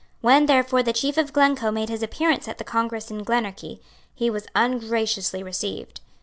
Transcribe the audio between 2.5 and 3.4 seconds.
the congress in